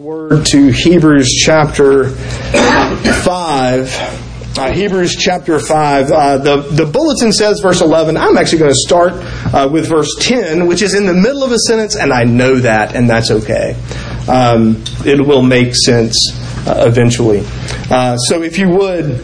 [0.00, 4.56] word to Hebrews chapter 5.
[4.56, 6.10] Uh, Hebrews chapter 5.
[6.10, 8.16] Uh, the, the bulletin says verse 11.
[8.16, 9.12] I'm actually going to start
[9.52, 12.60] uh, with verse 10, which is in the middle of a sentence, and I know
[12.60, 13.76] that, and that's okay.
[14.26, 16.16] Um, it will make sense
[16.66, 17.42] uh, eventually.
[17.90, 19.22] Uh, so if you would.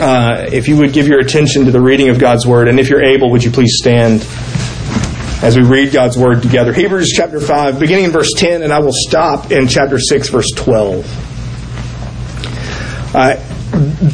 [0.00, 2.90] Uh, if you would give your attention to the reading of God's Word, and if
[2.90, 4.26] you're able, would you please stand
[5.44, 6.72] as we read God's Word together.
[6.72, 10.50] Hebrews chapter 5, beginning in verse 10, and I will stop in chapter 6, verse
[10.56, 11.04] 12.
[13.14, 13.36] Uh,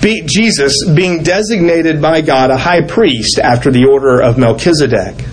[0.03, 5.25] be, Jesus being designated by God a high priest after the order of Melchizedek.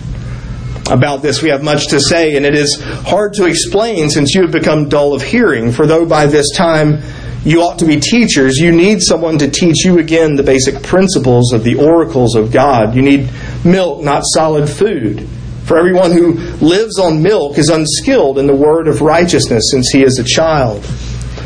[0.88, 4.42] About this we have much to say, and it is hard to explain since you
[4.42, 5.72] have become dull of hearing.
[5.72, 7.02] For though by this time
[7.44, 11.52] you ought to be teachers, you need someone to teach you again the basic principles
[11.52, 12.94] of the oracles of God.
[12.94, 13.28] You need
[13.64, 15.28] milk, not solid food.
[15.68, 16.32] For everyone who
[16.64, 20.80] lives on milk is unskilled in the word of righteousness since he is a child.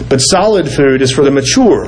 [0.09, 1.87] But solid food is for the mature,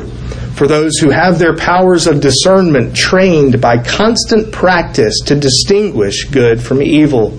[0.56, 6.60] for those who have their powers of discernment trained by constant practice to distinguish good
[6.60, 7.38] from evil.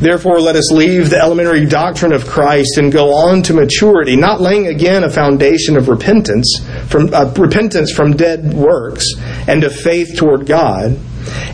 [0.00, 4.42] Therefore, let us leave the elementary doctrine of Christ and go on to maturity, not
[4.42, 9.06] laying again a foundation of repentance from uh, repentance from dead works
[9.46, 10.98] and of faith toward God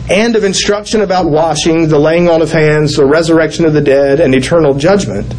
[0.09, 4.19] and of instruction about washing, the laying on of hands, the resurrection of the dead,
[4.19, 5.33] and eternal judgment.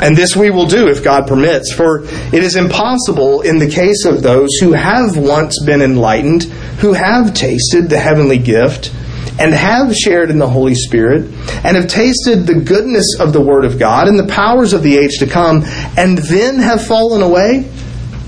[0.00, 4.04] And this we will do if God permits, for it is impossible in the case
[4.04, 6.42] of those who have once been enlightened,
[6.80, 8.92] who have tasted the heavenly gift,
[9.38, 11.24] and have shared in the Holy Spirit,
[11.64, 14.96] and have tasted the goodness of the Word of God and the powers of the
[14.96, 15.62] age to come,
[15.96, 17.70] and then have fallen away,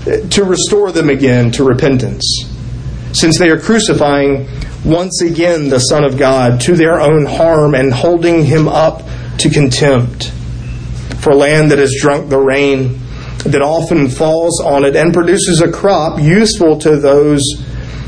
[0.07, 2.23] eh, to restore them again to repentance,
[3.11, 4.47] since they are crucifying
[4.85, 9.03] once again the Son of God to their own harm and holding him up
[9.39, 10.31] to contempt.
[11.19, 12.99] For land that has drunk the rain
[13.45, 17.41] that often falls on it and produces a crop useful to those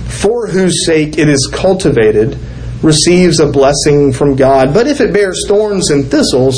[0.08, 2.38] for whose sake it is cultivated
[2.82, 4.74] receives a blessing from God.
[4.74, 6.56] But if it bears thorns and thistles,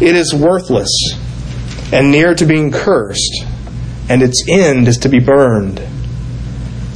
[0.00, 0.90] it is worthless
[1.92, 3.44] and near to being cursed,
[4.08, 5.80] and its end is to be burned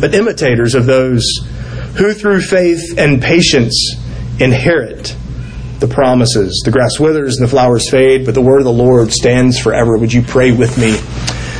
[0.00, 1.24] but imitators of those
[1.96, 3.96] who through faith and patience
[4.38, 5.16] inherit
[5.80, 6.62] the promises.
[6.64, 9.96] The grass withers and the flowers fade, but the word of the Lord stands forever.
[9.96, 10.96] Would you pray with me?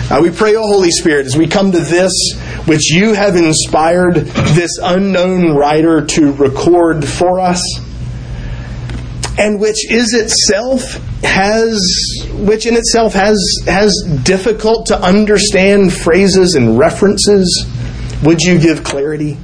[0.08, 2.12] Uh, we pray, O Holy Spirit, as we come to this,
[2.66, 7.60] which you have inspired this unknown writer to record for us,
[9.38, 11.78] and which is itself has,
[12.34, 13.36] which in itself has
[13.66, 13.92] has
[14.22, 17.66] difficult to understand phrases and references
[18.22, 19.36] would you give clarity?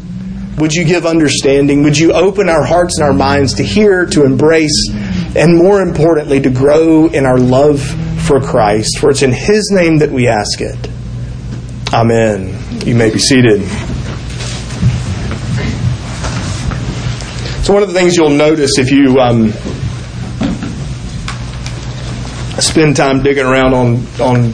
[0.59, 1.83] Would you give understanding?
[1.83, 4.88] Would you open our hearts and our minds to hear, to embrace,
[5.34, 7.81] and more importantly, to grow in our love
[8.27, 8.99] for Christ?
[8.99, 10.88] For it's in His name that we ask it.
[11.93, 12.59] Amen.
[12.87, 13.62] You may be seated.
[17.65, 19.53] So, one of the things you'll notice if you um,
[22.60, 24.53] spend time digging around on, on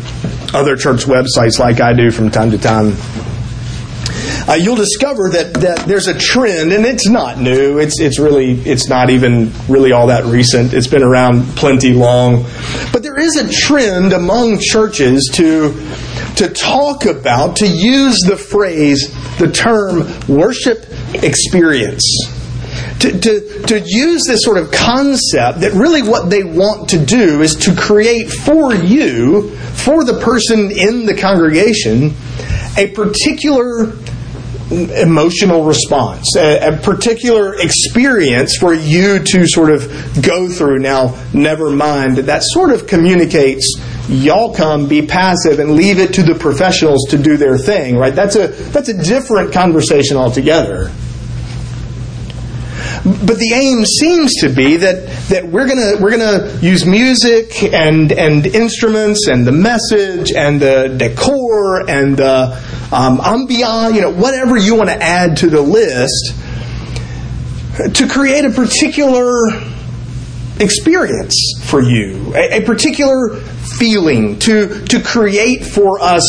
[0.55, 2.97] other church websites like I do from time to time
[4.48, 7.78] uh, you'll discover that, that there's a trend, and it's not new.
[7.78, 10.72] It's it's really it's not even really all that recent.
[10.72, 12.44] It's been around plenty long,
[12.91, 15.75] but there is a trend among churches to
[16.37, 22.03] to talk about to use the phrase, the term worship experience.
[23.00, 27.42] To, to, to use this sort of concept that really what they want to do
[27.42, 32.14] is to create for you, for the person in the congregation,
[32.76, 33.93] a particular
[34.70, 39.82] emotional response, a, a, particular experience for you to sort of
[40.23, 40.79] go through.
[40.79, 43.81] Now, never mind that that sort of communicates.
[44.09, 47.97] Y'all come, be passive, and leave it to the professionals to do their thing.
[47.97, 48.15] Right?
[48.15, 50.91] That's a that's a different conversation altogether.
[53.08, 58.12] But the aim seems to be that, that we're gonna we're gonna use music and
[58.12, 62.52] and instruments and the message and the decor and the
[62.93, 66.34] um, ambiance, you know, whatever you want to add to the list,
[67.94, 69.31] to create a particular
[70.61, 71.34] experience
[71.64, 73.37] for you, a, a particular
[73.78, 76.25] feeling to, to create for us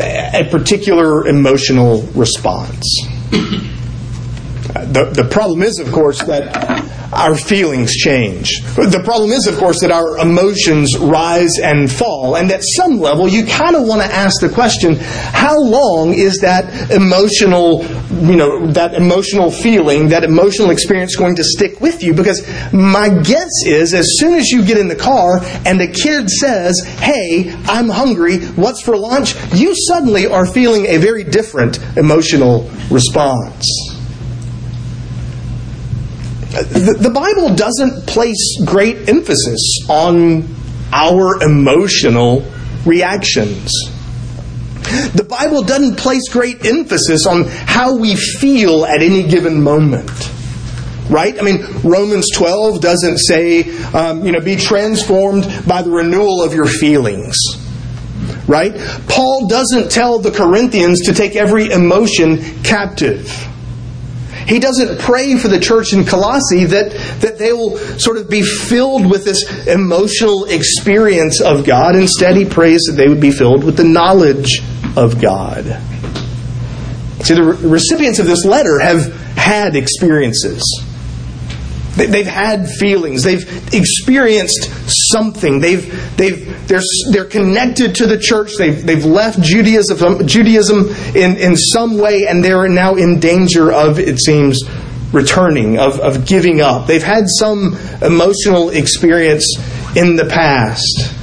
[0.00, 2.82] a particular emotional response.
[4.74, 6.50] The, the problem is, of course, that
[7.12, 8.60] our feelings change.
[8.74, 12.36] The problem is, of course, that our emotions rise and fall.
[12.36, 16.40] And at some level, you kind of want to ask the question, how long is
[16.40, 17.84] that emotional,
[18.28, 22.12] you know, that emotional feeling, that emotional experience going to stick with you?
[22.12, 22.42] Because
[22.72, 26.80] my guess is, as soon as you get in the car and the kid says,
[26.98, 29.36] hey, I'm hungry, what's for lunch?
[29.54, 33.93] You suddenly are feeling a very different emotional response
[36.54, 40.48] the, the Bible doesn't place great emphasis on
[40.92, 42.44] our emotional
[42.86, 43.72] reactions.
[45.14, 50.10] The Bible doesn't place great emphasis on how we feel at any given moment.
[51.10, 51.38] Right?
[51.38, 56.54] I mean, Romans 12 doesn't say, um, you know, be transformed by the renewal of
[56.54, 57.36] your feelings.
[58.46, 58.74] Right?
[59.08, 63.28] Paul doesn't tell the Corinthians to take every emotion captive.
[64.46, 68.42] He doesn't pray for the church in Colossae that, that they will sort of be
[68.42, 71.96] filled with this emotional experience of God.
[71.96, 74.60] Instead, he prays that they would be filled with the knowledge
[74.96, 75.64] of God.
[77.22, 80.62] See, the recipients of this letter have had experiences.
[81.96, 83.22] They've had feelings.
[83.22, 84.68] They've experienced
[85.12, 85.60] something.
[85.60, 86.82] They've, they've, they're,
[87.12, 88.50] they're connected to the church.
[88.58, 94.00] They've, they've left Judaism, Judaism in, in some way, and they're now in danger of,
[94.00, 94.60] it seems,
[95.12, 96.88] returning, of, of giving up.
[96.88, 99.56] They've had some emotional experience
[99.94, 101.14] in the past.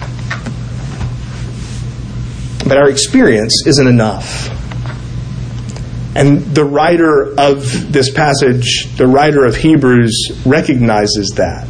[2.66, 4.61] But our experience isn't enough.
[6.16, 11.68] And the writer of this passage, the writer of Hebrews, recognizes that.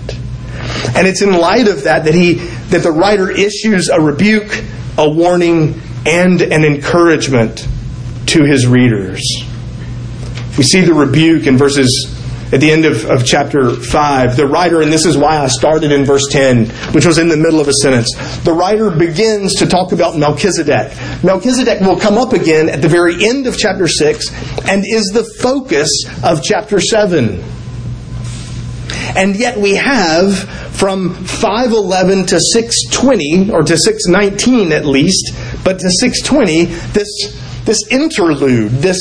[0.95, 2.35] And it's in light of that that he
[2.69, 4.63] that the writer issues a rebuke,
[4.97, 7.67] a warning, and an encouragement
[8.27, 9.21] to his readers.
[10.57, 12.11] We see the rebuke in verses
[12.51, 15.92] at the end of, of chapter 5, the writer, and this is why I started
[15.92, 18.13] in verse 10, which was in the middle of a sentence,
[18.44, 20.92] the writer begins to talk about Melchizedek.
[21.24, 24.31] Melchizedek will come up again at the very end of chapter 6
[24.68, 25.89] and is the focus
[26.24, 27.44] of chapter 7.
[29.15, 35.33] And yet we have from 511 to 620, or to 619 at least,
[35.63, 38.98] but to 620, this this interlude, this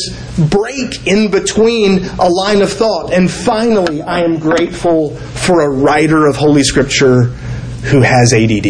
[0.51, 3.13] break in between a line of thought.
[3.13, 7.25] And finally, I am grateful for a writer of Holy Scripture
[7.85, 8.67] who has ADD.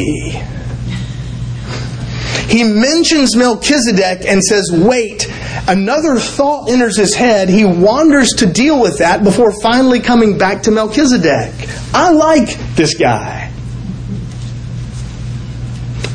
[2.50, 5.32] He mentions Melchizedek and says, Wait,
[5.68, 7.48] another thought enters his head.
[7.48, 11.52] He wanders to deal with that before finally coming back to Melchizedek.
[11.94, 13.52] I like this guy.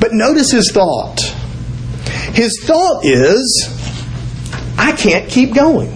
[0.01, 1.34] But notice his thought.
[2.35, 3.69] His thought is,
[4.77, 5.89] I can't keep going.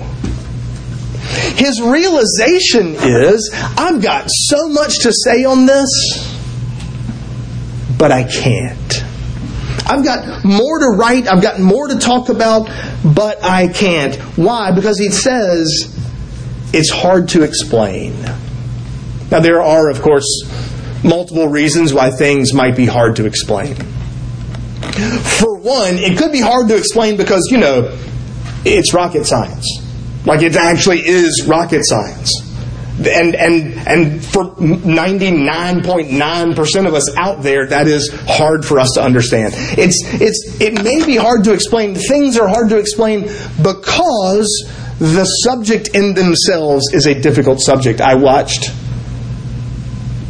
[1.57, 5.89] His realization is, I've got so much to say on this,
[7.97, 9.03] but I can't.
[9.85, 12.69] I've got more to write, I've got more to talk about,
[13.03, 14.15] but I can't.
[14.37, 14.71] Why?
[14.71, 15.93] Because he says
[16.71, 18.13] it's hard to explain.
[19.29, 20.25] Now, there are, of course,
[21.03, 23.75] multiple reasons why things might be hard to explain.
[24.99, 27.97] For one, it could be hard to explain because, you know,
[28.65, 29.65] it's rocket science.
[30.25, 32.45] Like it actually is rocket science.
[32.99, 39.01] And, and, and for 99.9% of us out there, that is hard for us to
[39.01, 39.53] understand.
[39.55, 41.95] It's, it's, it may be hard to explain.
[41.95, 43.21] Things are hard to explain
[43.61, 44.49] because
[44.99, 48.01] the subject in themselves is a difficult subject.
[48.01, 48.69] I watched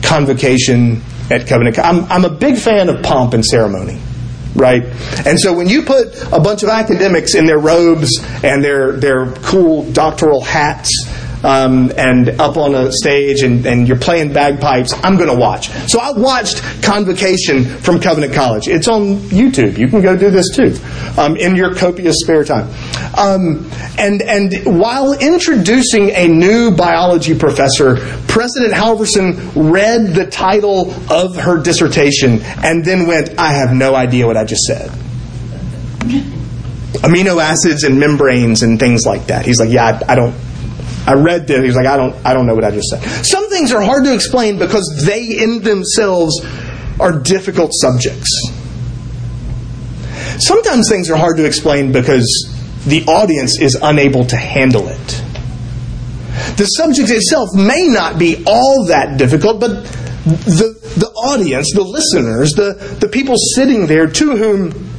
[0.03, 1.01] Convocation
[1.32, 1.79] at Covenant.
[1.79, 4.00] I'm, I'm a big fan of pomp and ceremony
[4.56, 4.84] right?
[5.25, 8.10] And so when you put a bunch of academics in their robes
[8.44, 10.91] and their their cool doctoral hats
[11.43, 15.69] um, and up on a stage and, and you're playing bagpipes, I'm going to watch.
[15.89, 18.67] So I watched Convocation from Covenant College.
[18.67, 19.77] It's on YouTube.
[19.77, 20.75] You can go do this too
[21.17, 22.67] um, in your copious spare time.
[23.17, 31.36] Um, and, and while introducing a new biology professor, President Halvorson read the title of
[31.36, 34.91] her dissertation and then went, I have no idea what I just said
[37.01, 39.46] amino acids and membranes and things like that.
[39.46, 40.34] He's like, yeah, I, I don't,
[41.06, 41.63] I read this.
[41.63, 43.01] He's like, I don't, I don't know what I just said.
[43.25, 46.39] Some things are hard to explain because they in themselves
[47.00, 48.29] are difficult subjects.
[50.39, 52.25] Sometimes things are hard to explain because
[52.86, 55.24] the audience is unable to handle it.
[56.58, 59.84] The subject itself may not be all that difficult, but
[60.25, 64.89] the, the audience, the listeners, the, the people sitting there to whom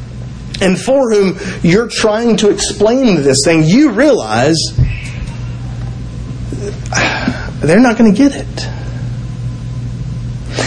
[0.61, 4.59] and for whom you're trying to explain this thing, you realize
[7.61, 8.81] they're not going to get it.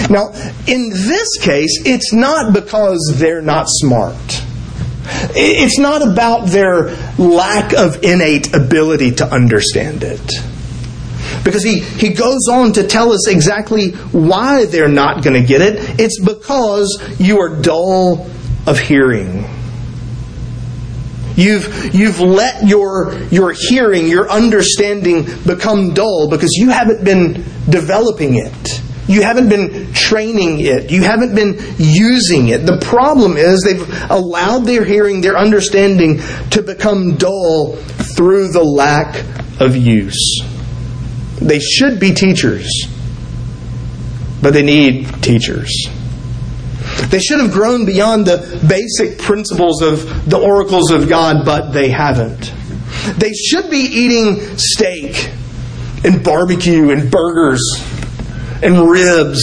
[0.10, 0.32] Now,
[0.68, 4.44] in this case, it's not because they're not smart.
[5.36, 10.32] It's not about their lack of innate ability to understand it.
[11.44, 15.62] Because he, he goes on to tell us exactly why they're not going to get
[15.62, 16.00] it.
[16.00, 18.30] It's because you are dull
[18.66, 19.46] of hearing.
[21.36, 28.36] You've, you've let your, your hearing, your understanding become dull because you haven't been developing
[28.36, 28.82] it.
[29.08, 30.90] You haven't been training it.
[30.90, 32.66] You haven't been using it.
[32.66, 36.22] The problem is they've allowed their hearing, their understanding
[36.52, 39.26] to become dull through the lack
[39.60, 40.42] of use.
[41.42, 42.88] They should be teachers,
[44.42, 45.90] but they need teachers.
[47.10, 51.90] They should have grown beyond the basic principles of the oracles of God, but they
[51.90, 52.54] haven't.
[53.18, 55.32] They should be eating steak
[56.04, 57.62] and barbecue and burgers
[58.62, 59.42] and ribs.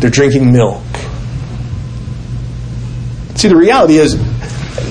[0.00, 0.82] They're drinking milk.
[3.36, 4.16] See, the reality is,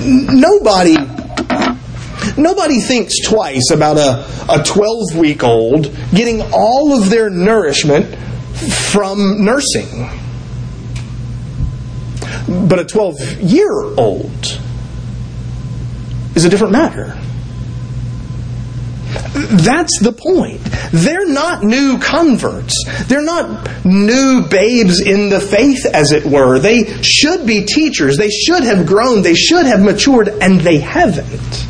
[0.05, 0.95] nobody
[2.37, 8.15] nobody thinks twice about a, a 12 week old getting all of their nourishment
[8.91, 10.09] from nursing.
[12.67, 14.59] But a 12 year old
[16.35, 17.17] is a different matter.
[19.33, 20.61] That's the point.
[20.91, 22.73] They're not new converts.
[23.07, 26.59] They're not new babes in the faith, as it were.
[26.59, 28.17] They should be teachers.
[28.17, 29.21] They should have grown.
[29.21, 31.67] They should have matured, and they haven't.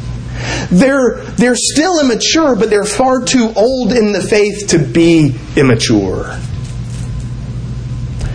[0.71, 6.39] They're, they're still immature, but they're far too old in the faith to be immature.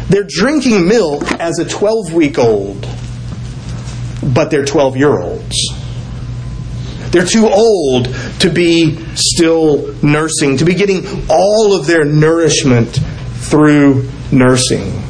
[0.08, 2.88] They're drinking milk as a 12 week old,
[4.22, 5.56] but they're 12 year olds.
[7.10, 13.00] They're too old to be still nursing, to be getting all of their nourishment
[13.48, 15.02] through nursing.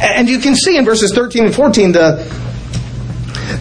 [0.00, 2.43] And you can see in verses 13 and 14 the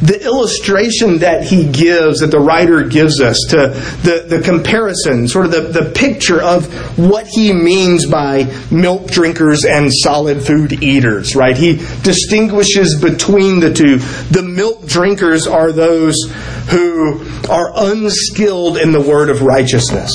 [0.01, 3.67] the illustration that he gives, that the writer gives us, to
[4.03, 6.65] the, the comparison, sort of the, the picture of
[6.97, 11.57] what he means by milk drinkers and solid food eaters, right?
[11.57, 13.97] He distinguishes between the two.
[13.97, 16.15] The milk drinkers are those
[16.69, 20.11] who are unskilled in the word of righteousness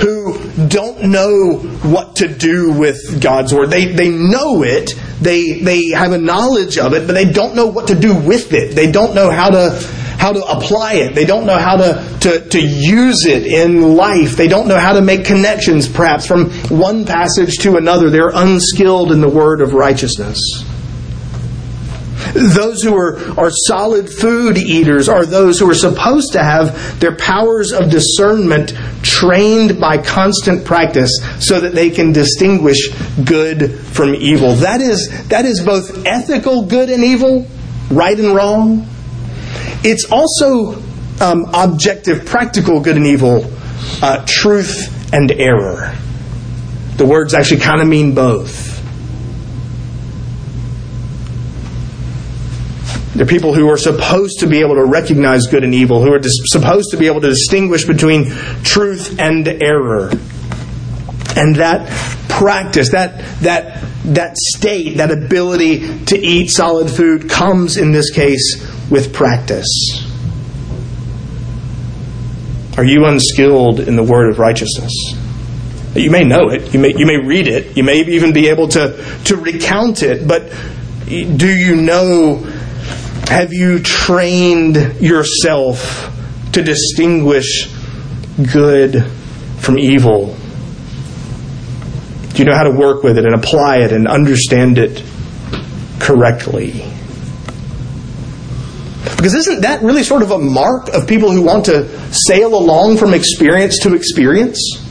[0.00, 3.70] who don't know what to do with God's word.
[3.70, 7.66] They, they know it, they, they have a knowledge of it, but they don't know
[7.66, 8.74] what to do with it.
[8.74, 9.70] They don't know how to
[10.18, 11.14] how to apply it.
[11.14, 14.36] They don't know how to, to, to use it in life.
[14.36, 18.08] They don't know how to make connections, perhaps, from one passage to another.
[18.08, 20.40] They're unskilled in the word of righteousness.
[22.32, 27.14] Those who are, are solid food eaters are those who are supposed to have their
[27.16, 28.72] powers of discernment
[29.18, 32.90] trained by constant practice so that they can distinguish
[33.24, 34.54] good from evil.
[34.56, 37.46] That is, that is both ethical good and evil,
[37.90, 38.86] right and wrong.
[39.82, 40.82] It's also
[41.20, 43.50] um, objective, practical good and evil,
[44.02, 45.94] uh, truth and error.
[46.96, 48.65] The words actually kind of mean both.
[53.16, 56.20] They're people who are supposed to be able to recognize good and evil, who are
[56.22, 58.30] supposed to be able to distinguish between
[58.62, 60.10] truth and error.
[61.34, 61.88] And that
[62.28, 68.62] practice, that, that, that state, that ability to eat solid food comes in this case
[68.90, 69.66] with practice.
[72.76, 74.92] Are you unskilled in the word of righteousness?
[75.94, 78.68] You may know it, you may, you may read it, you may even be able
[78.68, 80.52] to, to recount it, but
[81.06, 82.44] do you know
[83.28, 86.12] have you trained yourself
[86.52, 87.68] to distinguish
[88.52, 89.04] good
[89.58, 90.36] from evil?
[92.30, 95.02] Do you know how to work with it and apply it and understand it
[95.98, 96.84] correctly?
[99.16, 102.98] Because isn't that really sort of a mark of people who want to sail along
[102.98, 104.85] from experience to experience?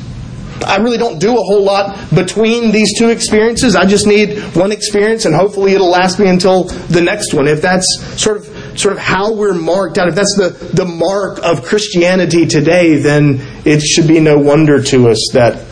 [0.64, 3.76] I really don't do a whole lot between these two experiences.
[3.76, 7.48] I just need one experience and hopefully it'll last me until the next one.
[7.48, 7.86] If that's
[8.16, 12.46] sort of sort of how we're marked out, if that's the, the mark of Christianity
[12.46, 15.66] today, then it should be no wonder to us that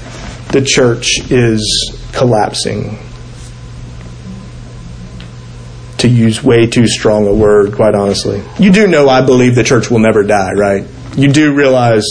[0.51, 2.97] the church is collapsing.
[5.99, 8.43] To use way too strong a word, quite honestly.
[8.59, 10.85] You do know I believe the church will never die, right?
[11.15, 12.03] You do realize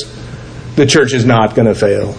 [0.77, 2.17] the church is not going to fail.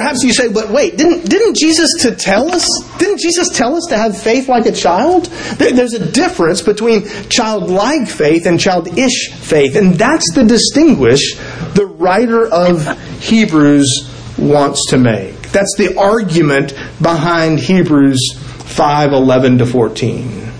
[0.00, 2.66] Perhaps you say, but wait, didn't, didn't Jesus to tell us,
[2.98, 5.26] didn't Jesus tell us to have faith like a child?
[5.58, 11.34] There's a difference between childlike faith and childish faith, and that's the distinguish
[11.74, 15.50] the writer of Hebrews wants to make.
[15.50, 20.50] That's the argument behind Hebrews 5 11 to 14.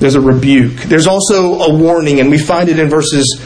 [0.00, 0.82] There's a rebuke.
[0.82, 3.40] There's also a warning, and we find it in verses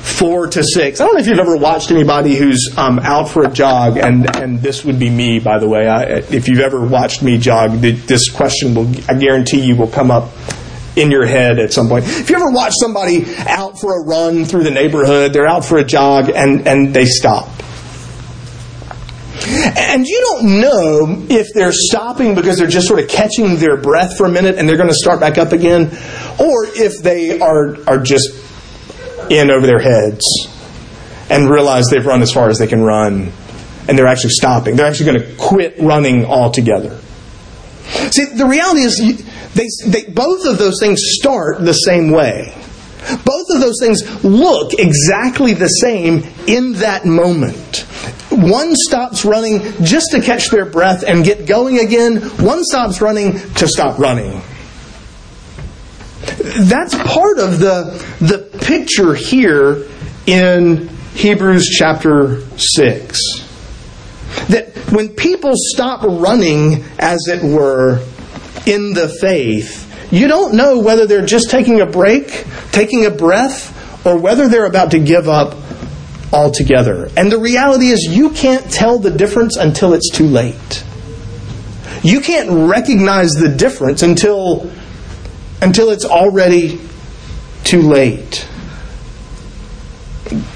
[0.00, 1.00] 4 to 6.
[1.00, 4.34] I don't know if you've ever watched anybody who's um, out for a jog, and,
[4.36, 5.86] and this would be me, by the way.
[5.86, 10.10] I, if you've ever watched me jog, this question will, I guarantee you, will come
[10.10, 10.30] up
[10.96, 12.04] in your head at some point.
[12.06, 15.78] If you ever watch somebody out for a run through the neighborhood, they're out for
[15.78, 17.48] a jog, and, and they stop.
[19.42, 24.16] And you don't know if they're stopping because they're just sort of catching their breath
[24.16, 25.86] for a minute and they're going to start back up again,
[26.38, 28.49] or if they are, are just
[29.30, 30.24] in over their heads
[31.30, 33.32] and realize they've run as far as they can run
[33.88, 34.76] and they're actually stopping.
[34.76, 36.98] They're actually going to quit running altogether.
[38.12, 38.98] See, the reality is,
[39.54, 42.54] they, they, both of those things start the same way.
[43.24, 47.86] Both of those things look exactly the same in that moment.
[48.30, 52.20] One stops running just to catch their breath and get going again.
[52.44, 54.40] One stops running to stop running.
[56.38, 59.86] That's part of the, the picture here
[60.26, 63.20] in Hebrews chapter 6.
[64.48, 68.04] That when people stop running, as it were,
[68.66, 73.76] in the faith, you don't know whether they're just taking a break, taking a breath,
[74.06, 75.56] or whether they're about to give up
[76.32, 77.10] altogether.
[77.16, 80.84] And the reality is, you can't tell the difference until it's too late.
[82.02, 84.70] You can't recognize the difference until,
[85.62, 86.80] until it's already
[87.64, 88.46] too late.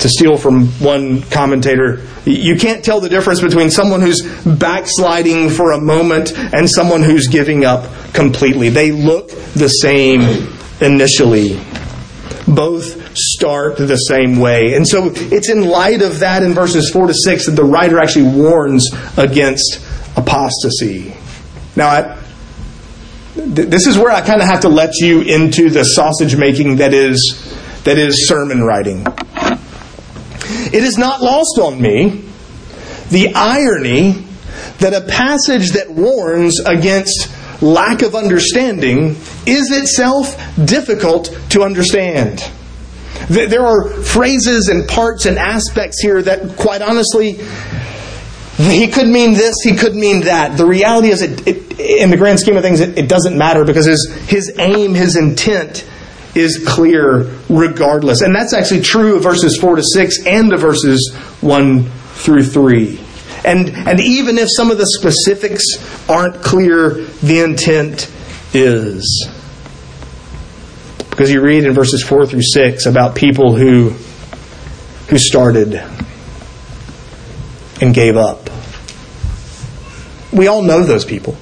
[0.00, 5.72] To steal from one commentator, you can't tell the difference between someone who's backsliding for
[5.72, 8.68] a moment and someone who's giving up completely.
[8.68, 10.20] They look the same
[10.80, 11.60] initially.
[12.46, 14.74] Both start the same way.
[14.74, 17.98] And so it's in light of that in verses 4 to 6 that the writer
[17.98, 19.80] actually warns against
[20.16, 21.16] apostasy.
[21.74, 22.16] Now,
[23.46, 26.94] this is where I kind of have to let you into the sausage making that
[26.94, 27.54] is
[27.84, 29.06] that is sermon writing.
[30.72, 32.24] It is not lost on me
[33.10, 34.24] the irony
[34.78, 37.30] that a passage that warns against
[37.62, 42.50] lack of understanding is itself difficult to understand.
[43.28, 47.38] There are phrases and parts and aspects here that, quite honestly,
[48.56, 50.56] he could mean this, he could mean that.
[50.56, 53.64] The reality is, it, it, in the grand scheme of things, it, it doesn't matter
[53.64, 55.84] because his, his aim, his intent
[56.36, 58.20] is clear regardless.
[58.20, 63.00] And that's actually true of verses 4 to 6 and of verses 1 through 3.
[63.44, 65.64] And, and even if some of the specifics
[66.08, 66.90] aren't clear,
[67.22, 68.10] the intent
[68.52, 69.28] is.
[71.10, 73.90] Because you read in verses 4 through 6 about people who,
[75.08, 75.82] who started
[77.80, 78.50] and gave up.
[80.32, 81.36] We all know those people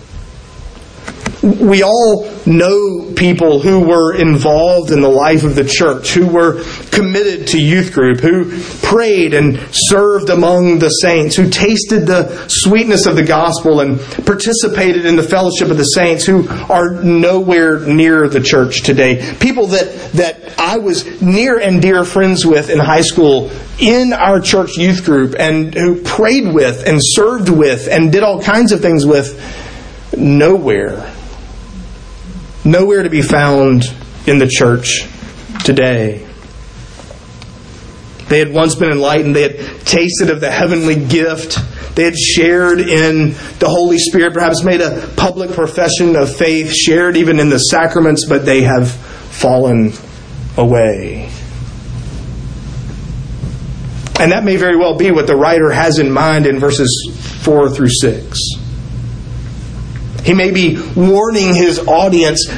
[1.43, 6.63] we all know people who were involved in the life of the church, who were
[6.91, 13.07] committed to youth group, who prayed and served among the saints, who tasted the sweetness
[13.07, 18.29] of the gospel and participated in the fellowship of the saints, who are nowhere near
[18.29, 19.35] the church today.
[19.41, 24.41] People that, that I was near and dear friends with in high school in our
[24.41, 28.81] church youth group and who prayed with and served with and did all kinds of
[28.81, 29.41] things with
[30.17, 31.13] nowhere
[32.65, 33.85] nowhere to be found
[34.27, 35.07] in the church
[35.65, 36.27] today.
[38.29, 39.37] They had once been enlightened.
[39.37, 41.59] They had tasted of the heavenly gift.
[41.95, 47.17] They had shared in the Holy Spirit, perhaps made a public profession of faith, shared
[47.17, 49.93] even in the sacraments, but they have fallen
[50.57, 51.31] away.
[54.19, 56.89] And that may very well be what the writer has in mind in verses
[57.43, 58.39] 4 through 6.
[60.25, 62.49] He may be warning his audience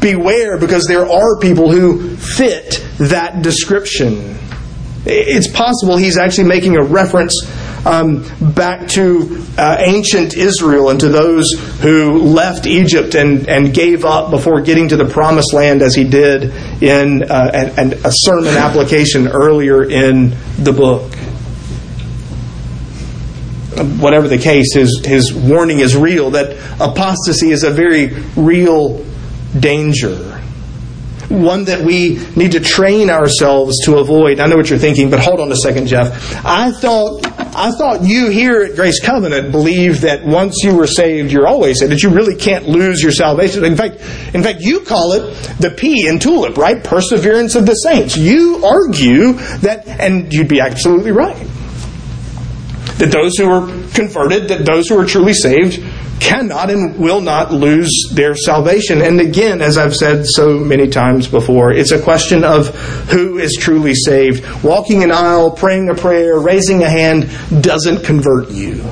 [0.00, 4.36] beware because there are people who fit that description.
[5.06, 7.34] It's possible he's actually making a reference
[7.84, 8.24] um,
[8.54, 14.30] back to uh, ancient Israel and to those who left Egypt and, and gave up
[14.30, 16.44] before getting to the promised land, as he did
[16.82, 21.12] in uh, a sermon application earlier in the book
[24.00, 29.04] whatever the case, his, his warning is real, that apostasy is a very real
[29.58, 30.40] danger.
[31.28, 34.40] One that we need to train ourselves to avoid.
[34.40, 36.44] I know what you're thinking, but hold on a second, Jeff.
[36.44, 37.24] I thought
[37.56, 41.78] I thought you here at Grace Covenant believed that once you were saved, you're always
[41.78, 43.64] saved, that you really can't lose your salvation.
[43.64, 43.96] In fact,
[44.34, 46.82] in fact, you call it the P in TULIP, right?
[46.82, 48.16] Perseverance of the saints.
[48.16, 51.36] You argue that, and you'd be absolutely right,
[52.98, 55.82] that those who are converted, that those who are truly saved,
[56.20, 59.02] cannot and will not lose their salvation.
[59.02, 62.68] And again, as I've said so many times before, it's a question of
[63.10, 64.44] who is truly saved.
[64.62, 67.28] Walking an aisle, praying a prayer, raising a hand
[67.62, 68.84] doesn't convert you,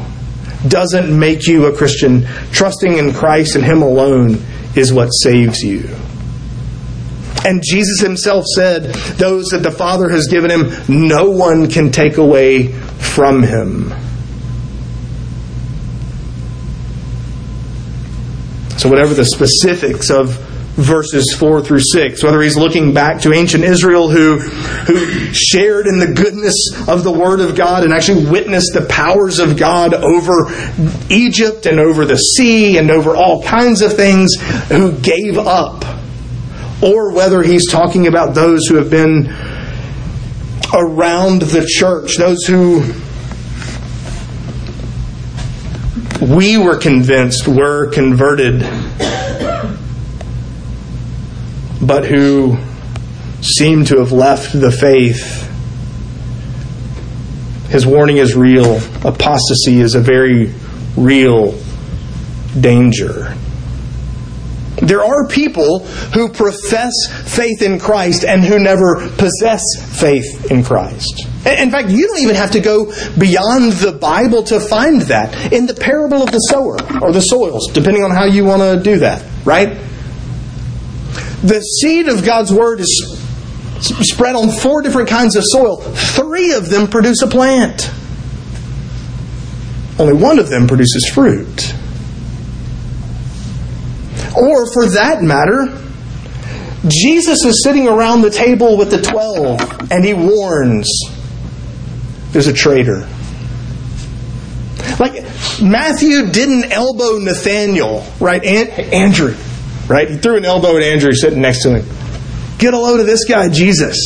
[0.69, 2.27] doesn't make you a Christian.
[2.51, 4.39] Trusting in Christ and Him alone
[4.75, 5.89] is what saves you.
[7.45, 12.17] And Jesus himself said, Those that the Father has given him, no one can take
[12.17, 13.95] away from him.
[18.79, 20.37] So, whatever the specifics of
[20.75, 25.99] verses 4 through 6, whether he's looking back to ancient Israel who, who shared in
[25.99, 26.55] the goodness
[26.89, 30.51] of the Word of God and actually witnessed the powers of God over
[31.11, 34.35] Egypt and over the sea and over all kinds of things,
[34.69, 35.85] who gave up,
[36.83, 39.27] or whether he's talking about those who have been
[40.73, 42.83] around the church, those who
[46.35, 48.61] we were convinced were converted,
[51.81, 52.57] but who
[53.43, 55.49] seem to have left the faith.
[57.71, 58.77] His warning is real.
[59.05, 60.53] Apostasy is a very
[60.97, 61.59] real
[62.61, 63.35] danger.
[64.83, 66.93] There are people who profess
[67.25, 69.63] faith in Christ and who never possess
[70.01, 71.27] faith in Christ.
[71.47, 75.53] In fact, you don't even have to go beyond the Bible to find that.
[75.53, 78.83] In the parable of the sower or the soils, depending on how you want to
[78.83, 79.79] do that, right?
[81.43, 83.19] The seed of God's Word is
[83.81, 85.77] spread on four different kinds of soil.
[85.77, 87.91] Three of them produce a plant,
[89.99, 91.75] only one of them produces fruit.
[94.43, 95.69] Or, for that matter,
[96.89, 99.61] Jesus is sitting around the table with the twelve
[99.93, 100.91] and he warns
[102.33, 103.09] there's a traitor.
[104.99, 105.23] Like,
[105.63, 108.43] Matthew didn't elbow Nathaniel, right?
[108.45, 109.37] Andrew,
[109.87, 110.11] right?
[110.11, 111.87] He threw an elbow at Andrew sitting next to him.
[112.59, 113.97] Get a load of this guy, Jesus.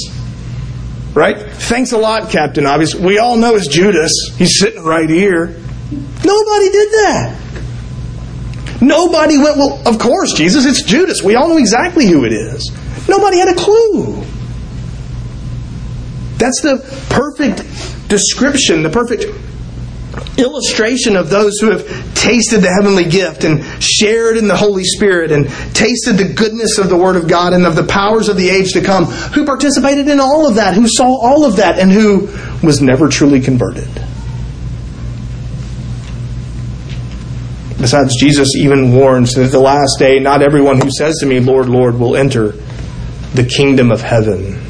[1.14, 1.50] Right?
[1.50, 2.94] Thanks a lot, Captain Obvious.
[2.94, 4.12] We all know it's Judas.
[4.36, 5.46] He's sitting right here.
[5.46, 7.40] Nobody did that.
[8.80, 11.22] Nobody went, well, of course, Jesus, it's Judas.
[11.22, 12.70] We all know exactly who it is.
[13.08, 14.24] Nobody had a clue.
[16.36, 17.58] That's the perfect
[18.08, 19.24] description, the perfect
[20.38, 25.32] illustration of those who have tasted the heavenly gift and shared in the Holy Spirit
[25.32, 28.48] and tasted the goodness of the Word of God and of the powers of the
[28.48, 31.90] age to come, who participated in all of that, who saw all of that, and
[31.90, 32.28] who
[32.62, 33.88] was never truly converted.
[37.78, 41.40] Besides, Jesus even warns that at the last day, not everyone who says to me,
[41.40, 42.52] Lord, Lord, will enter
[43.34, 44.62] the kingdom of heaven.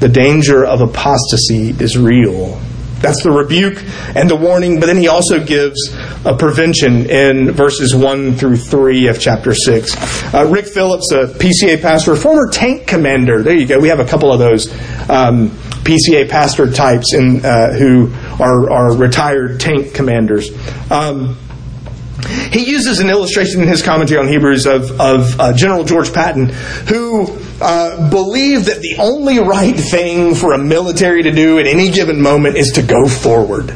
[0.00, 2.60] The danger of apostasy is real.
[3.00, 3.82] That's the rebuke
[4.16, 5.78] and the warning, but then he also gives
[6.24, 10.34] a prevention in verses 1 through 3 of chapter 6.
[10.34, 14.04] Uh, Rick Phillips, a PCA pastor, former tank commander, there you go, we have a
[14.04, 14.68] couple of those
[15.08, 20.50] um, PCA pastor types in, uh, who are, are retired tank commanders.
[20.90, 21.36] Um,
[22.50, 26.48] he uses an illustration in his commentary on Hebrews of, of uh, General George Patton,
[26.48, 31.90] who uh, believed that the only right thing for a military to do at any
[31.90, 33.70] given moment is to go forward.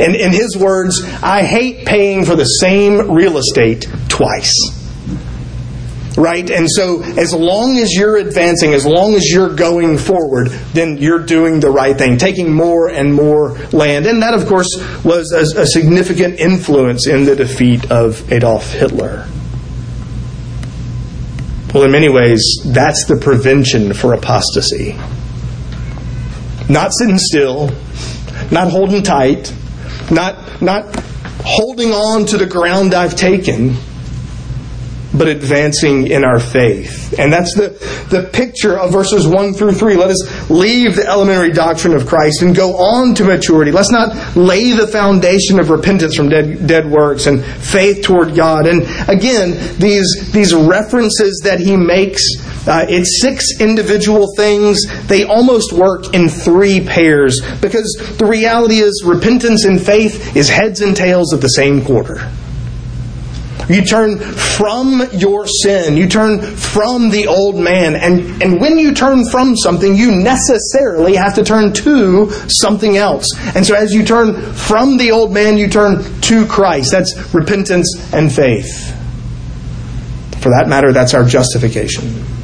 [0.00, 4.77] And in his words, I hate paying for the same real estate twice
[6.18, 6.50] right?
[6.50, 11.24] And so, as long as you're advancing, as long as you're going forward, then you're
[11.24, 14.06] doing the right thing, taking more and more land.
[14.06, 14.68] And that, of course,
[15.04, 19.28] was a, a significant influence in the defeat of Adolf Hitler.
[21.72, 24.96] Well, in many ways, that's the prevention for apostasy.
[26.68, 27.70] Not sitting still,
[28.50, 29.54] not holding tight,
[30.10, 30.84] not, not
[31.44, 33.76] holding on to the ground I've taken
[35.14, 37.18] but advancing in our faith.
[37.18, 37.70] And that's the,
[38.10, 39.96] the picture of verses 1 through 3.
[39.96, 43.72] Let us leave the elementary doctrine of Christ and go on to maturity.
[43.72, 48.66] Let's not lay the foundation of repentance from dead, dead works and faith toward God.
[48.66, 52.22] And again, these, these references that he makes,
[52.66, 54.78] uh, it's six individual things.
[55.06, 60.82] They almost work in three pairs because the reality is repentance and faith is heads
[60.82, 62.30] and tails of the same quarter.
[63.68, 65.96] You turn from your sin.
[65.96, 67.96] You turn from the old man.
[67.96, 73.26] And, and when you turn from something, you necessarily have to turn to something else.
[73.54, 76.92] And so as you turn from the old man, you turn to Christ.
[76.92, 78.94] That's repentance and faith.
[80.40, 82.37] For that matter, that's our justification.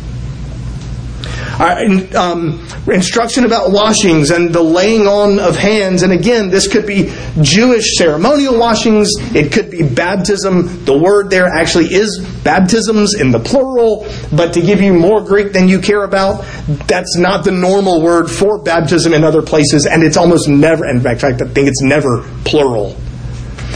[1.60, 6.02] Um, instruction about washings and the laying on of hands.
[6.02, 7.12] And again, this could be
[7.42, 9.10] Jewish ceremonial washings.
[9.34, 10.84] It could be baptism.
[10.84, 14.06] The word there actually is baptisms in the plural.
[14.32, 16.44] But to give you more Greek than you care about,
[16.88, 19.86] that's not the normal word for baptism in other places.
[19.86, 22.96] And it's almost never, in fact, I think it's never plural.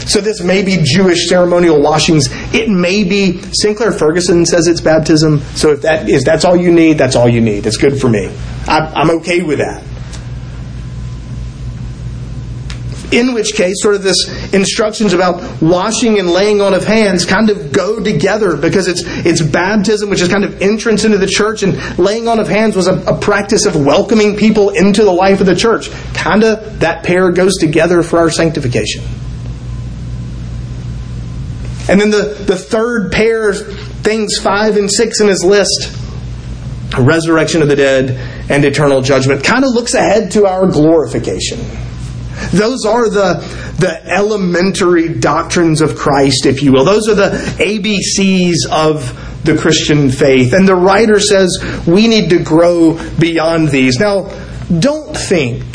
[0.07, 2.27] So this may be Jewish ceremonial washings.
[2.53, 5.39] It may be Sinclair Ferguson says it's baptism.
[5.55, 7.65] So if that is that's all you need, that's all you need.
[7.65, 8.33] It's good for me.
[8.67, 9.83] I, I'm okay with that.
[13.11, 17.49] In which case, sort of this instructions about washing and laying on of hands kind
[17.49, 21.63] of go together because it's it's baptism, which is kind of entrance into the church,
[21.63, 25.39] and laying on of hands was a, a practice of welcoming people into the life
[25.39, 25.89] of the church.
[26.13, 29.03] Kind of that pair goes together for our sanctification.
[31.89, 35.95] And then the, the third pair, things five and six in his list
[36.97, 38.11] resurrection of the dead
[38.49, 41.59] and eternal judgment kind of looks ahead to our glorification.
[42.51, 43.43] Those are the,
[43.79, 46.85] the elementary doctrines of Christ, if you will.
[46.85, 50.53] Those are the ABCs of the Christian faith.
[50.53, 53.99] And the writer says we need to grow beyond these.
[53.99, 54.29] Now,
[54.79, 55.65] don't think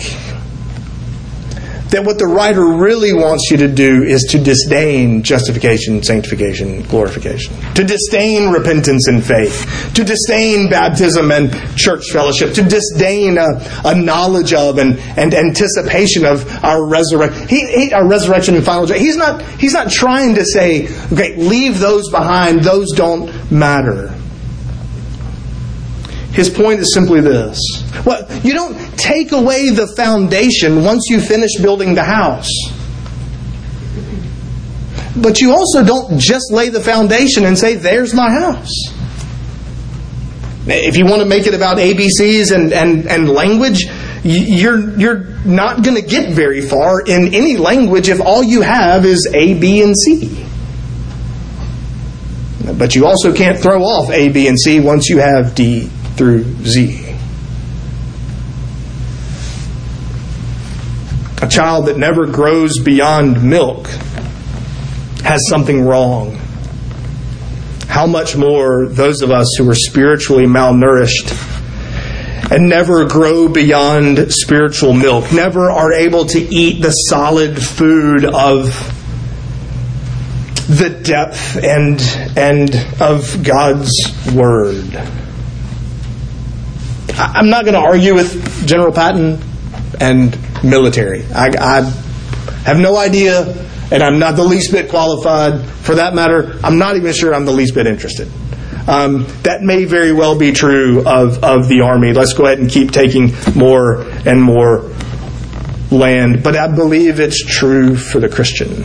[1.91, 7.55] that what the writer really wants you to do is to disdain justification, sanctification, glorification,
[7.75, 13.95] to disdain repentance and faith, to disdain baptism and church fellowship, to disdain a, a
[13.95, 19.03] knowledge of and, and anticipation of our resurrection, he, he, our resurrection and final judgment.
[19.03, 24.14] He's not, he's not trying to say, okay, leave those behind, those don't matter.
[26.35, 27.59] His point is simply this.
[28.05, 32.51] Well, you don't take away the foundation once you finish building the house.
[35.17, 38.73] But you also don't just lay the foundation and say, there's my house.
[40.67, 43.85] If you want to make it about ABCs and, and, and language,
[44.25, 49.05] you're, you're not going to get very far in any language if all you have
[49.05, 50.45] is A, B, and C.
[52.77, 56.45] But you also can't throw off A, B, and C once you have D, through
[56.65, 57.17] Z.
[61.43, 63.87] A child that never grows beyond milk
[65.25, 66.37] has something wrong.
[67.89, 71.33] How much more those of us who are spiritually malnourished
[72.51, 78.67] and never grow beyond spiritual milk, never are able to eat the solid food of
[80.69, 82.01] the depth and,
[82.39, 83.93] and of God's
[84.35, 85.24] Word.
[87.17, 89.41] I'm not going to argue with General Patton
[90.01, 91.25] and military.
[91.27, 91.81] I, I,
[92.65, 93.43] have no idea,
[93.93, 95.65] and I'm not the least bit qualified.
[95.67, 98.29] For that matter, I'm not even sure I'm the least bit interested.
[98.89, 102.13] Um, that may very well be true of, of the Army.
[102.13, 104.91] Let's go ahead and keep taking more and more
[105.91, 106.43] land.
[106.43, 108.83] But I believe it's true for the Christian.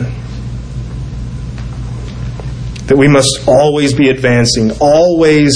[2.87, 5.51] That we must always be advancing, always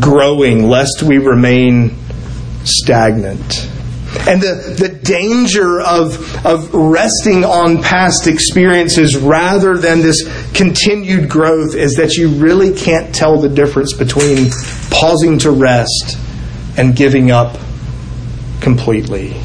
[0.00, 1.96] growing lest we remain
[2.64, 3.70] stagnant.
[4.28, 11.74] And the, the danger of, of resting on past experiences rather than this continued growth
[11.74, 14.50] is that you really can't tell the difference between
[14.90, 16.18] pausing to rest
[16.76, 17.58] and giving up
[18.60, 19.40] completely.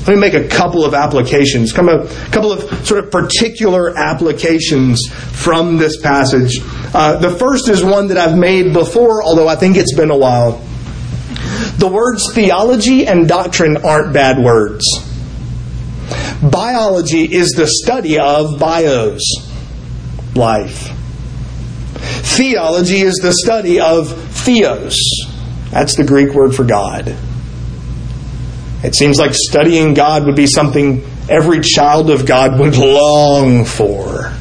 [0.00, 5.00] Let me make a couple of applications, come a couple of sort of particular applications
[5.08, 6.58] from this passage.
[6.94, 10.16] Uh, the first is one that I've made before, although I think it's been a
[10.16, 10.52] while.
[11.76, 14.84] The words theology and doctrine aren't bad words.
[16.42, 19.22] Biology is the study of bios,
[20.34, 20.96] life.
[22.36, 24.96] Theology is the study of theos.
[25.70, 27.14] That's the Greek word for God.
[28.82, 34.32] It seems like studying God would be something every child of God would long for.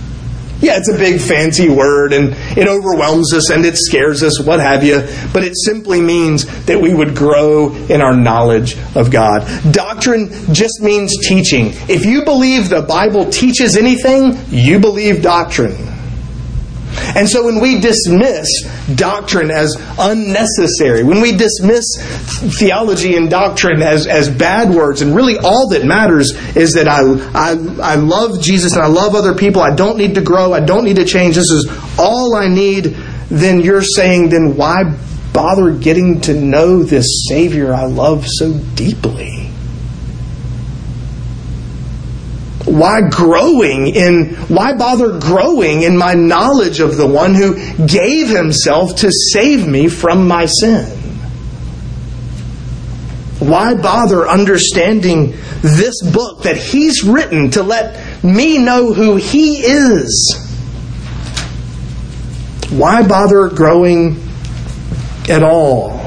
[0.62, 4.60] Yeah, it's a big fancy word and it overwhelms us and it scares us, what
[4.60, 5.00] have you,
[5.32, 9.48] but it simply means that we would grow in our knowledge of God.
[9.72, 11.68] Doctrine just means teaching.
[11.88, 15.89] If you believe the Bible teaches anything, you believe doctrine.
[17.16, 18.48] And so when we dismiss
[18.96, 21.86] doctrine as unnecessary, when we dismiss
[22.60, 27.02] theology and doctrine as, as bad words, and really all that matters is that I,
[27.34, 30.60] I, I love Jesus and I love other people, I don't need to grow, I
[30.60, 32.96] don't need to change, this is all I need,
[33.30, 34.84] then you're saying, then why
[35.34, 39.39] bother getting to know this Savior I love so deeply?
[42.70, 47.56] Why growing in why bother growing in my knowledge of the one who
[47.88, 50.86] gave himself to save me from my sin?
[53.40, 60.46] Why bother understanding this book that he's written to let me know who he is?
[62.70, 64.22] Why bother growing
[65.28, 65.99] at all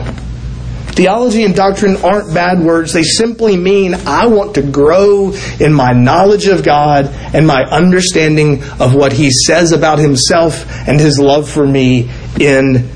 [0.92, 2.92] Theology and doctrine aren't bad words.
[2.92, 8.62] They simply mean I want to grow in my knowledge of God and my understanding
[8.78, 12.90] of what He says about Himself and His love for me in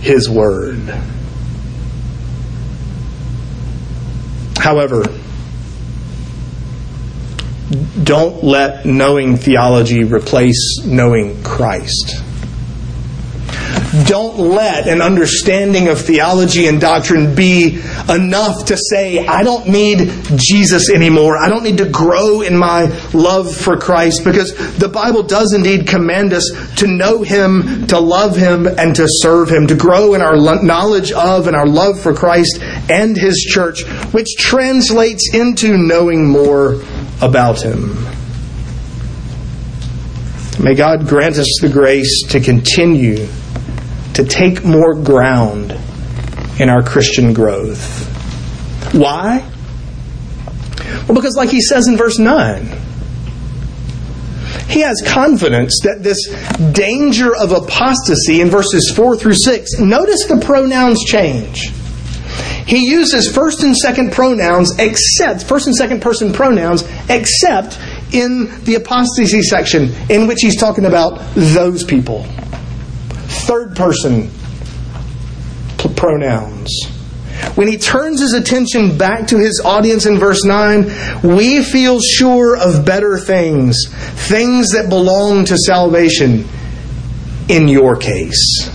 [0.00, 0.78] His Word.
[4.56, 5.04] However,
[8.02, 12.22] don't let knowing theology replace knowing Christ.
[14.06, 20.10] Don't let an understanding of theology and doctrine be enough to say, I don't need
[20.36, 21.36] Jesus anymore.
[21.36, 25.86] I don't need to grow in my love for Christ because the Bible does indeed
[25.86, 30.22] command us to know Him, to love Him, and to serve Him, to grow in
[30.22, 33.82] our knowledge of and our love for Christ and His church,
[34.12, 36.82] which translates into knowing more
[37.20, 37.94] about Him.
[40.62, 43.26] May God grant us the grace to continue
[44.14, 45.72] to take more ground
[46.58, 48.08] in our Christian growth.
[48.94, 49.48] Why?
[51.06, 52.66] Well, because, like he says in verse 9,
[54.68, 56.28] he has confidence that this
[56.72, 61.70] danger of apostasy in verses 4 through 6, notice the pronouns change.
[62.66, 67.78] He uses first and second pronouns except, first and second person pronouns, except
[68.12, 72.26] in the apostasy section in which he's talking about those people
[73.32, 74.30] third person
[76.02, 76.68] pronouns.
[77.54, 80.82] When he turns his attention back to his audience in verse 9,
[81.22, 83.76] we feel sure of better things,
[84.28, 86.44] things that belong to salvation
[87.48, 88.68] in your case.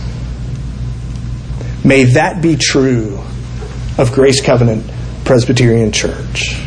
[1.84, 3.20] May that be true
[3.98, 4.90] of Grace Covenant
[5.26, 6.62] Presbyterian Church.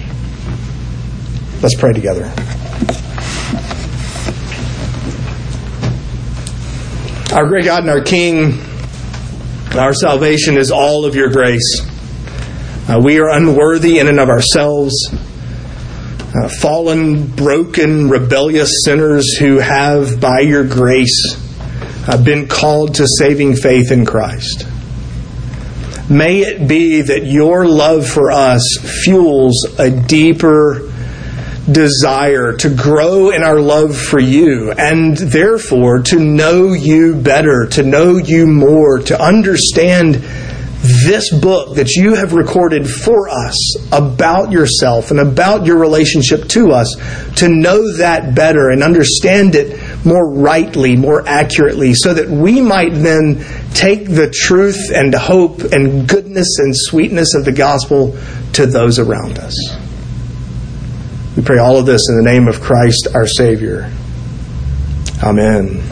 [1.62, 2.30] Let's pray together.
[7.32, 8.58] Our great God and our King,
[9.78, 11.80] our salvation is all of your grace.
[12.88, 15.14] Uh, we are unworthy in and of ourselves,
[16.34, 21.36] uh, fallen, broken, rebellious sinners who have, by your grace,
[22.08, 24.66] uh, been called to saving faith in Christ.
[26.10, 28.60] May it be that your love for us
[29.04, 30.90] fuels a deeper
[31.72, 37.82] desire to grow in our love for you and therefore to know you better, to
[37.82, 40.22] know you more, to understand
[40.82, 46.70] this book that you have recorded for us about yourself and about your relationship to
[46.70, 46.94] us,
[47.36, 52.94] to know that better and understand it more rightly, more accurately, so that we might
[52.94, 58.16] then take the truth and hope and goodness and sweetness of the gospel
[58.54, 59.89] to those around us.
[61.36, 63.90] We pray all of this in the name of Christ our Savior.
[65.22, 65.89] Amen.